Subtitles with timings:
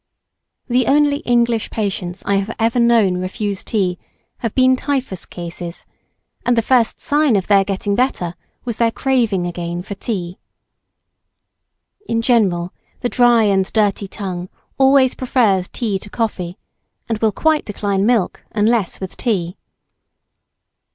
[0.67, 3.99] The only English patients I have ever known refuse tea,
[4.39, 5.85] have been typhus cases,
[6.43, 8.33] and the first sign of their getting better
[8.65, 10.39] was their craving again for tea.
[12.09, 16.57] In general, the dry and dirty tongue always prefers tea to coffee,
[17.07, 19.55] and will quite decline milk, unless with tea.